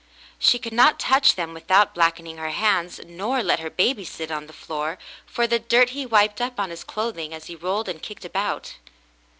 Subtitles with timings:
[0.39, 4.47] She could not touch them without blackening her hands, nor let her baby sit on
[4.47, 7.87] the floor for the dirt he wiped up on his cloth ing as he rolled
[7.87, 8.77] and kicked about.